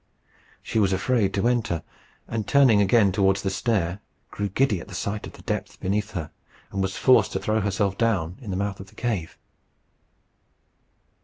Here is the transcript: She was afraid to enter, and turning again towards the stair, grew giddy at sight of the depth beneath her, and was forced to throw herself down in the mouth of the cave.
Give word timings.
She 0.63 0.79
was 0.79 0.93
afraid 0.93 1.31
to 1.35 1.47
enter, 1.47 1.83
and 2.27 2.47
turning 2.47 2.81
again 2.81 3.11
towards 3.11 3.43
the 3.43 3.51
stair, 3.51 4.01
grew 4.31 4.49
giddy 4.49 4.81
at 4.81 4.89
sight 4.95 5.27
of 5.27 5.33
the 5.33 5.43
depth 5.43 5.79
beneath 5.79 6.13
her, 6.13 6.31
and 6.71 6.81
was 6.81 6.97
forced 6.97 7.33
to 7.33 7.39
throw 7.39 7.61
herself 7.61 7.99
down 7.99 8.39
in 8.41 8.49
the 8.49 8.57
mouth 8.57 8.79
of 8.79 8.87
the 8.87 8.95
cave. 8.95 9.37